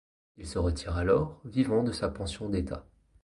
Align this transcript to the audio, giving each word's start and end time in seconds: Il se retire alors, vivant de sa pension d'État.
Il 0.37 0.47
se 0.47 0.57
retire 0.57 0.97
alors, 0.97 1.39
vivant 1.45 1.83
de 1.83 1.91
sa 1.91 2.09
pension 2.09 2.49
d'État. 2.49 2.87